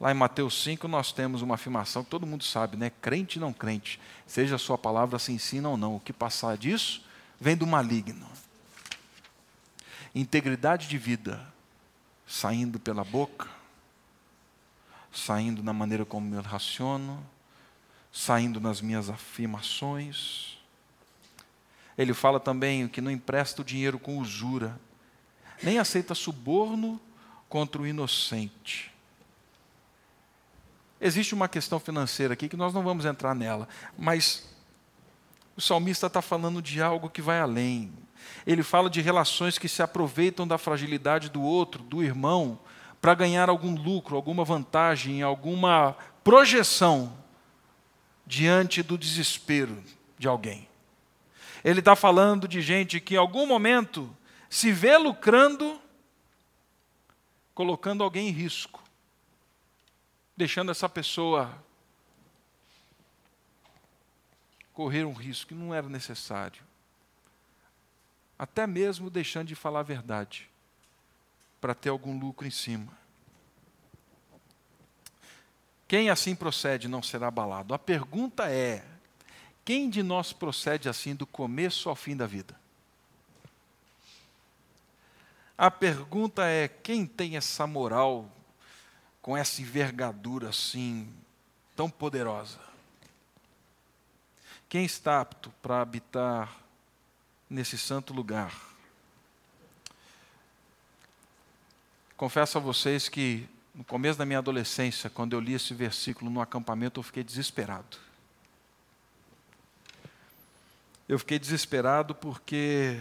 Lá 0.00 0.10
em 0.10 0.14
Mateus 0.14 0.62
5 0.62 0.88
nós 0.88 1.12
temos 1.12 1.42
uma 1.42 1.54
afirmação 1.54 2.02
que 2.02 2.10
todo 2.10 2.26
mundo 2.26 2.42
sabe, 2.42 2.76
né? 2.76 2.90
Crente 3.02 3.38
não 3.38 3.52
crente, 3.52 4.00
seja 4.26 4.56
a 4.56 4.58
sua 4.58 4.78
palavra 4.78 5.18
se 5.18 5.30
ensina 5.32 5.68
ou 5.68 5.76
não, 5.76 5.96
o 5.96 6.00
que 6.00 6.12
passar 6.12 6.56
disso 6.56 7.04
vem 7.38 7.56
do 7.56 7.66
maligno 7.66 8.26
integridade 10.14 10.88
de 10.88 10.98
vida 10.98 11.40
saindo 12.26 12.78
pela 12.78 13.04
boca, 13.04 13.48
saindo 15.12 15.62
na 15.62 15.72
maneira 15.72 16.04
como 16.04 16.34
eu 16.34 16.42
raciono, 16.42 17.24
saindo 18.12 18.60
nas 18.60 18.80
minhas 18.80 19.10
afirmações. 19.10 20.58
Ele 22.00 22.14
fala 22.14 22.40
também 22.40 22.88
que 22.88 23.02
não 23.02 23.10
empresta 23.10 23.60
o 23.60 23.64
dinheiro 23.64 23.98
com 23.98 24.16
usura, 24.16 24.80
nem 25.62 25.78
aceita 25.78 26.14
suborno 26.14 26.98
contra 27.46 27.82
o 27.82 27.86
inocente. 27.86 28.90
Existe 30.98 31.34
uma 31.34 31.46
questão 31.46 31.78
financeira 31.78 32.32
aqui 32.32 32.48
que 32.48 32.56
nós 32.56 32.72
não 32.72 32.82
vamos 32.82 33.04
entrar 33.04 33.34
nela, 33.34 33.68
mas 33.98 34.48
o 35.54 35.60
salmista 35.60 36.06
está 36.06 36.22
falando 36.22 36.62
de 36.62 36.80
algo 36.80 37.10
que 37.10 37.20
vai 37.20 37.38
além. 37.38 37.92
Ele 38.46 38.62
fala 38.62 38.88
de 38.88 39.02
relações 39.02 39.58
que 39.58 39.68
se 39.68 39.82
aproveitam 39.82 40.48
da 40.48 40.56
fragilidade 40.56 41.28
do 41.28 41.42
outro, 41.42 41.82
do 41.82 42.02
irmão, 42.02 42.58
para 42.98 43.12
ganhar 43.12 43.50
algum 43.50 43.74
lucro, 43.74 44.16
alguma 44.16 44.42
vantagem, 44.42 45.20
alguma 45.20 45.94
projeção 46.24 47.12
diante 48.26 48.82
do 48.82 48.96
desespero 48.96 49.84
de 50.18 50.26
alguém. 50.26 50.69
Ele 51.64 51.80
está 51.80 51.94
falando 51.94 52.48
de 52.48 52.60
gente 52.62 53.00
que 53.00 53.14
em 53.14 53.18
algum 53.18 53.46
momento 53.46 54.16
se 54.48 54.72
vê 54.72 54.96
lucrando, 54.96 55.80
colocando 57.54 58.02
alguém 58.02 58.28
em 58.28 58.32
risco, 58.32 58.82
deixando 60.36 60.70
essa 60.70 60.88
pessoa 60.88 61.62
correr 64.72 65.04
um 65.04 65.12
risco 65.12 65.48
que 65.48 65.54
não 65.54 65.74
era 65.74 65.88
necessário, 65.88 66.62
até 68.38 68.66
mesmo 68.66 69.10
deixando 69.10 69.48
de 69.48 69.54
falar 69.54 69.80
a 69.80 69.82
verdade 69.82 70.48
para 71.60 71.74
ter 71.74 71.90
algum 71.90 72.18
lucro 72.18 72.46
em 72.46 72.50
cima. 72.50 72.98
Quem 75.86 76.08
assim 76.08 76.34
procede 76.34 76.88
não 76.88 77.02
será 77.02 77.26
abalado. 77.26 77.74
A 77.74 77.78
pergunta 77.78 78.48
é: 78.48 78.84
quem 79.70 79.88
de 79.88 80.02
nós 80.02 80.32
procede 80.32 80.88
assim 80.88 81.14
do 81.14 81.24
começo 81.24 81.88
ao 81.88 81.94
fim 81.94 82.16
da 82.16 82.26
vida? 82.26 82.58
A 85.56 85.70
pergunta 85.70 86.44
é: 86.44 86.66
quem 86.66 87.06
tem 87.06 87.36
essa 87.36 87.68
moral 87.68 88.28
com 89.22 89.36
essa 89.36 89.62
envergadura 89.62 90.48
assim 90.48 91.08
tão 91.76 91.88
poderosa? 91.88 92.58
Quem 94.68 94.84
está 94.84 95.20
apto 95.20 95.54
para 95.62 95.80
habitar 95.80 96.52
nesse 97.48 97.78
santo 97.78 98.12
lugar? 98.12 98.52
Confesso 102.16 102.58
a 102.58 102.60
vocês 102.60 103.08
que 103.08 103.48
no 103.72 103.84
começo 103.84 104.18
da 104.18 104.26
minha 104.26 104.40
adolescência, 104.40 105.08
quando 105.08 105.34
eu 105.34 105.38
li 105.38 105.54
esse 105.54 105.72
versículo 105.72 106.28
no 106.28 106.40
acampamento, 106.40 106.98
eu 106.98 107.04
fiquei 107.04 107.22
desesperado. 107.22 108.09
Eu 111.10 111.18
fiquei 111.18 111.40
desesperado 111.40 112.14
porque 112.14 112.96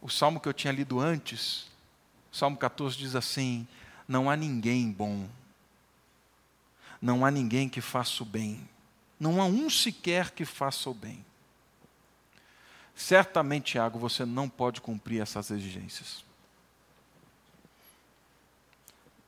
o 0.00 0.08
salmo 0.08 0.40
que 0.40 0.48
eu 0.48 0.54
tinha 0.54 0.72
lido 0.72 0.98
antes, 0.98 1.66
Salmo 2.32 2.56
14 2.56 2.96
diz 2.96 3.14
assim: 3.14 3.68
Não 4.08 4.30
há 4.30 4.34
ninguém 4.34 4.90
bom, 4.90 5.28
não 7.02 7.26
há 7.26 7.30
ninguém 7.30 7.68
que 7.68 7.82
faça 7.82 8.22
o 8.22 8.26
bem, 8.26 8.66
não 9.20 9.42
há 9.42 9.44
um 9.44 9.68
sequer 9.68 10.30
que 10.30 10.46
faça 10.46 10.88
o 10.88 10.94
bem. 10.94 11.22
Certamente, 12.96 13.72
Tiago, 13.72 13.98
você 13.98 14.24
não 14.24 14.48
pode 14.48 14.80
cumprir 14.80 15.20
essas 15.20 15.50
exigências. 15.50 16.24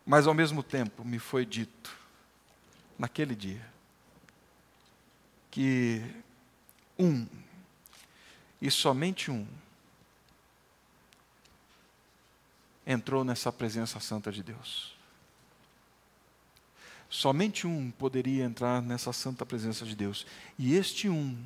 Mas 0.07 0.27
ao 0.27 0.33
mesmo 0.33 0.63
tempo 0.63 1.05
me 1.05 1.19
foi 1.19 1.45
dito, 1.45 1.95
naquele 2.99 3.37
dia, 3.37 3.71
que 5.51 6.03
um, 7.01 7.27
e 8.61 8.71
somente 8.71 9.31
um, 9.31 9.47
entrou 12.87 13.25
nessa 13.25 13.53
presença 13.53 13.99
santa 14.01 14.31
de 14.31 14.43
Deus. 14.43 14.95
Somente 17.09 17.67
um 17.67 17.91
poderia 17.91 18.45
entrar 18.45 18.81
nessa 18.81 19.13
santa 19.13 19.45
presença 19.45 19.85
de 19.85 19.97
Deus. 19.97 20.27
E 20.59 20.75
este 20.75 21.09
um, 21.09 21.37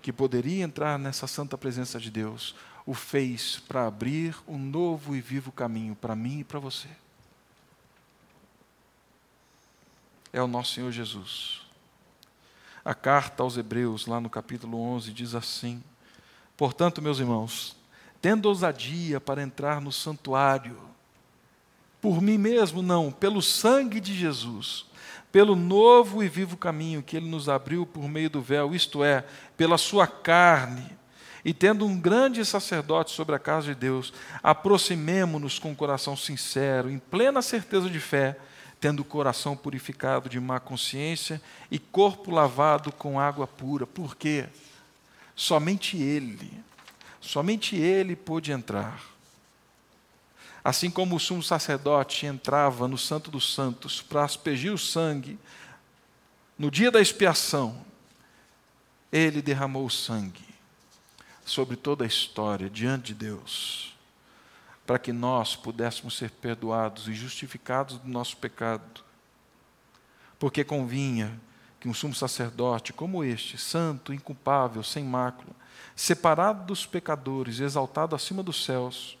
que 0.00 0.12
poderia 0.12 0.64
entrar 0.64 0.98
nessa 0.98 1.26
santa 1.26 1.58
presença 1.58 1.98
de 1.98 2.10
Deus, 2.10 2.54
o 2.86 2.94
fez 2.94 3.58
para 3.68 3.86
abrir 3.86 4.36
um 4.46 4.58
novo 4.58 5.14
e 5.16 5.20
vivo 5.20 5.52
caminho 5.52 5.94
para 5.94 6.16
mim 6.16 6.40
e 6.40 6.44
para 6.44 6.58
você. 6.58 6.88
é 10.36 10.42
o 10.42 10.46
nosso 10.46 10.74
Senhor 10.74 10.92
Jesus. 10.92 11.65
A 12.86 12.94
carta 12.94 13.42
aos 13.42 13.56
Hebreus, 13.56 14.06
lá 14.06 14.20
no 14.20 14.30
capítulo 14.30 14.80
11, 14.80 15.12
diz 15.12 15.34
assim: 15.34 15.82
Portanto, 16.56 17.02
meus 17.02 17.18
irmãos, 17.18 17.76
tendo 18.22 18.46
ousadia 18.46 19.20
para 19.20 19.42
entrar 19.42 19.80
no 19.80 19.90
santuário, 19.90 20.78
por 22.00 22.22
mim 22.22 22.38
mesmo 22.38 22.82
não, 22.82 23.10
pelo 23.10 23.42
sangue 23.42 23.98
de 23.98 24.14
Jesus, 24.14 24.86
pelo 25.32 25.56
novo 25.56 26.22
e 26.22 26.28
vivo 26.28 26.56
caminho 26.56 27.02
que 27.02 27.16
ele 27.16 27.28
nos 27.28 27.48
abriu 27.48 27.84
por 27.84 28.08
meio 28.08 28.30
do 28.30 28.40
véu, 28.40 28.72
isto 28.72 29.02
é, 29.02 29.24
pela 29.56 29.76
sua 29.76 30.06
carne, 30.06 30.96
e 31.44 31.52
tendo 31.52 31.84
um 31.84 32.00
grande 32.00 32.44
sacerdote 32.44 33.10
sobre 33.10 33.34
a 33.34 33.40
casa 33.40 33.66
de 33.66 33.74
Deus, 33.74 34.12
aproximemo-nos 34.44 35.58
com 35.58 35.72
o 35.72 35.76
coração 35.76 36.16
sincero, 36.16 36.88
em 36.88 37.00
plena 37.00 37.42
certeza 37.42 37.90
de 37.90 37.98
fé, 37.98 38.38
tendo 38.86 39.00
o 39.00 39.04
coração 39.04 39.56
purificado 39.56 40.28
de 40.28 40.38
má 40.38 40.60
consciência 40.60 41.42
e 41.68 41.76
corpo 41.76 42.30
lavado 42.30 42.92
com 42.92 43.18
água 43.18 43.44
pura. 43.44 43.84
Por 43.84 44.14
quê? 44.14 44.46
Somente 45.34 45.96
Ele, 45.96 46.52
somente 47.20 47.74
Ele 47.74 48.14
pôde 48.14 48.52
entrar. 48.52 49.02
Assim 50.62 50.88
como 50.88 51.16
o 51.16 51.18
sumo 51.18 51.42
sacerdote 51.42 52.26
entrava 52.26 52.86
no 52.86 52.96
Santo 52.96 53.28
dos 53.28 53.52
Santos 53.52 54.00
para 54.00 54.22
aspergir 54.22 54.72
o 54.72 54.78
sangue, 54.78 55.36
no 56.56 56.70
dia 56.70 56.92
da 56.92 57.00
expiação, 57.00 57.84
ele 59.10 59.42
derramou 59.42 59.84
o 59.84 59.90
sangue 59.90 60.46
sobre 61.44 61.74
toda 61.74 62.04
a 62.04 62.06
história 62.06 62.70
diante 62.70 63.06
de 63.06 63.14
Deus 63.14 63.95
para 64.86 64.98
que 64.98 65.12
nós 65.12 65.56
pudéssemos 65.56 66.16
ser 66.16 66.30
perdoados 66.30 67.08
e 67.08 67.14
justificados 67.14 67.98
do 67.98 68.08
nosso 68.08 68.36
pecado. 68.36 69.02
Porque 70.38 70.62
convinha 70.62 71.38
que 71.80 71.88
um 71.88 71.94
sumo 71.94 72.14
sacerdote 72.14 72.92
como 72.92 73.24
este, 73.24 73.58
santo, 73.58 74.12
inculpável, 74.12 74.82
sem 74.82 75.04
mácula, 75.04 75.50
separado 75.94 76.64
dos 76.64 76.86
pecadores, 76.86 77.58
exaltado 77.58 78.14
acima 78.14 78.42
dos 78.42 78.64
céus, 78.64 79.18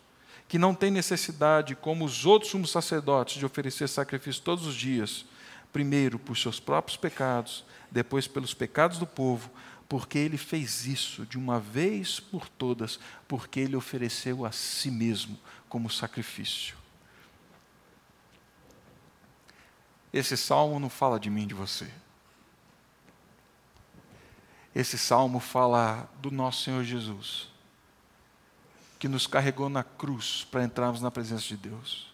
que 0.48 0.58
não 0.58 0.74
tem 0.74 0.90
necessidade, 0.90 1.74
como 1.74 2.04
os 2.04 2.24
outros 2.24 2.52
sumos 2.52 2.70
sacerdotes, 2.70 3.38
de 3.38 3.44
oferecer 3.44 3.88
sacrifício 3.88 4.42
todos 4.42 4.66
os 4.66 4.74
dias, 4.74 5.24
primeiro 5.72 6.18
por 6.18 6.36
seus 6.36 6.60
próprios 6.60 6.96
pecados, 6.96 7.64
depois 7.90 8.28
pelos 8.28 8.54
pecados 8.54 8.98
do 8.98 9.06
povo, 9.06 9.50
porque 9.88 10.18
ele 10.18 10.36
fez 10.36 10.86
isso 10.86 11.24
de 11.24 11.38
uma 11.38 11.60
vez 11.60 12.18
por 12.18 12.48
todas, 12.48 12.98
porque 13.28 13.60
ele 13.60 13.76
ofereceu 13.76 14.44
a 14.44 14.52
si 14.52 14.90
mesmo 14.90 15.38
como 15.68 15.88
sacrifício. 15.88 16.76
Esse 20.12 20.36
salmo 20.36 20.80
não 20.80 20.88
fala 20.88 21.20
de 21.20 21.28
mim 21.28 21.46
de 21.46 21.54
você. 21.54 21.90
Esse 24.74 24.98
salmo 24.98 25.40
fala 25.40 26.08
do 26.20 26.30
nosso 26.30 26.64
Senhor 26.64 26.84
Jesus, 26.84 27.48
que 28.98 29.08
nos 29.08 29.26
carregou 29.26 29.68
na 29.68 29.82
cruz 29.82 30.46
para 30.50 30.64
entrarmos 30.64 31.00
na 31.00 31.10
presença 31.10 31.44
de 31.44 31.56
Deus. 31.56 32.12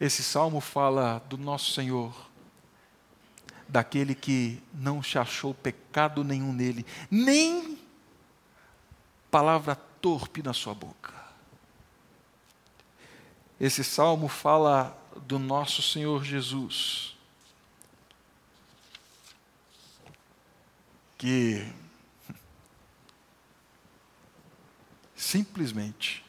Esse 0.00 0.22
salmo 0.22 0.60
fala 0.60 1.22
do 1.28 1.36
nosso 1.36 1.72
Senhor, 1.72 2.31
daquele 3.72 4.14
que 4.14 4.62
não 4.74 5.02
se 5.02 5.18
achou 5.18 5.54
pecado 5.54 6.22
nenhum 6.22 6.52
nele, 6.52 6.84
nem 7.10 7.78
palavra 9.30 9.74
torpe 9.74 10.42
na 10.42 10.52
sua 10.52 10.74
boca. 10.74 11.14
Esse 13.58 13.82
salmo 13.82 14.28
fala 14.28 14.94
do 15.26 15.38
nosso 15.38 15.80
Senhor 15.80 16.22
Jesus, 16.22 17.16
que 21.16 21.66
simplesmente 25.16 26.22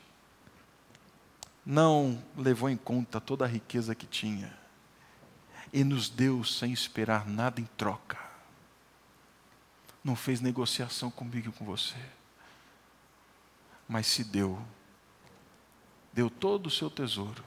não 1.66 2.24
levou 2.38 2.70
em 2.70 2.78
conta 2.78 3.20
toda 3.20 3.44
a 3.44 3.50
riqueza 3.50 3.94
que 3.94 4.08
tinha 4.08 4.62
e 5.74 5.84
nos 5.84 6.08
deu 6.08 6.44
sem 6.44 6.72
esperar 6.72 7.28
nada 7.28 7.60
em 7.60 7.66
troca. 7.66 8.20
Não 10.04 10.16
fez 10.16 10.40
negociação 10.40 11.10
comigo 11.10 11.50
e 11.50 11.52
com 11.52 11.66
você, 11.66 11.98
mas 13.88 14.06
se 14.06 14.24
deu, 14.24 14.64
deu 16.14 16.30
todo 16.30 16.68
o 16.68 16.72
seu 16.72 16.92
tesouro, 16.92 17.44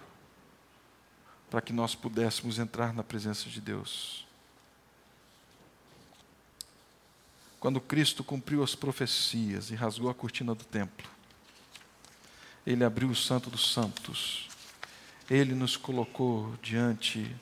para 1.48 1.62
que 1.62 1.72
nós 1.72 1.94
pudéssemos 1.94 2.58
entrar 2.58 2.92
na 2.92 3.04
presença 3.04 3.48
de 3.48 3.60
Deus. 3.60 4.26
Quando 7.60 7.80
Cristo 7.80 8.24
cumpriu 8.24 8.62
as 8.62 8.74
profecias 8.74 9.70
e 9.70 9.76
rasgou 9.76 10.10
a 10.10 10.14
cortina 10.14 10.54
do 10.54 10.64
templo, 10.64 11.08
ele 12.66 12.82
abriu 12.82 13.08
o 13.08 13.14
Santo 13.14 13.50
dos 13.50 13.72
Santos, 13.72 14.48
ele 15.30 15.54
nos 15.54 15.76
colocou 15.76 16.56
diante 16.60 17.36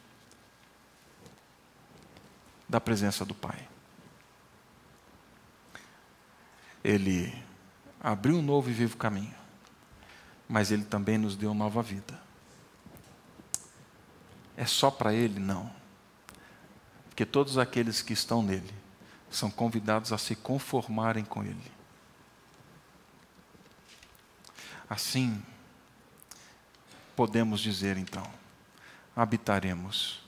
da 2.68 2.80
presença 2.80 3.24
do 3.24 3.34
Pai. 3.34 3.68
Ele 6.82 7.34
abriu 8.00 8.36
um 8.36 8.42
novo 8.42 8.68
e 8.70 8.72
vivo 8.72 8.96
caminho, 8.96 9.34
mas 10.48 10.70
ele 10.70 10.84
também 10.84 11.16
nos 11.16 11.36
deu 11.36 11.54
nova 11.54 11.82
vida. 11.82 12.20
É 14.56 14.66
só 14.66 14.90
para 14.90 15.12
ele? 15.12 15.40
Não. 15.40 15.70
Porque 17.08 17.24
todos 17.24 17.58
aqueles 17.58 18.02
que 18.02 18.12
estão 18.12 18.42
nele 18.42 18.74
são 19.30 19.50
convidados 19.50 20.12
a 20.12 20.18
se 20.18 20.34
conformarem 20.34 21.24
com 21.24 21.42
ele. 21.42 21.72
Assim, 24.88 25.42
podemos 27.16 27.60
dizer 27.60 27.96
então: 27.96 28.28
habitaremos, 29.14 30.23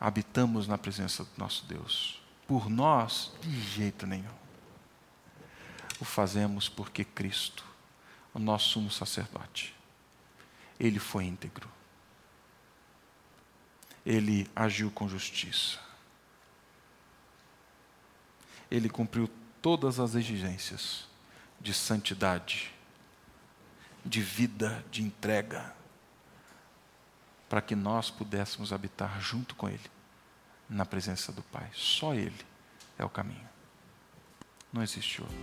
habitamos 0.00 0.66
na 0.66 0.78
presença 0.78 1.24
do 1.24 1.30
nosso 1.36 1.64
Deus. 1.66 2.22
Por 2.46 2.68
nós, 2.68 3.32
de 3.40 3.60
jeito 3.60 4.06
nenhum 4.06 4.46
o 6.00 6.04
fazemos 6.04 6.68
porque 6.68 7.04
Cristo, 7.04 7.64
o 8.34 8.38
nosso 8.38 8.70
sumo 8.70 8.90
sacerdote, 8.90 9.74
ele 10.78 10.98
foi 10.98 11.24
íntegro. 11.24 11.70
Ele 14.04 14.48
agiu 14.54 14.90
com 14.90 15.08
justiça. 15.08 15.78
Ele 18.70 18.88
cumpriu 18.88 19.28
todas 19.62 19.98
as 19.98 20.14
exigências 20.14 21.08
de 21.60 21.72
santidade, 21.72 22.72
de 24.04 24.20
vida, 24.20 24.84
de 24.90 25.02
entrega, 25.02 25.74
para 27.48 27.60
que 27.60 27.74
nós 27.74 28.10
pudéssemos 28.10 28.72
habitar 28.72 29.20
junto 29.20 29.54
com 29.54 29.68
Ele, 29.68 29.80
na 30.68 30.84
presença 30.84 31.32
do 31.32 31.42
Pai. 31.42 31.68
Só 31.72 32.14
Ele 32.14 32.44
é 32.98 33.04
o 33.04 33.08
caminho. 33.08 33.48
Não 34.72 34.82
existe 34.82 35.22
outro. 35.22 35.36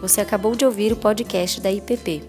Você 0.00 0.20
acabou 0.20 0.54
de 0.54 0.64
ouvir 0.64 0.92
o 0.92 0.96
podcast 0.96 1.60
da 1.60 1.72
IPP. 1.72 2.24